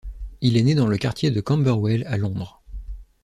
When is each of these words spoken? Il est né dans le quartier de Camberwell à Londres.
Il 0.41 0.57
est 0.57 0.63
né 0.63 0.73
dans 0.73 0.87
le 0.87 0.97
quartier 0.97 1.29
de 1.29 1.41
Camberwell 1.41 2.05
à 2.07 2.17
Londres. 2.17 2.63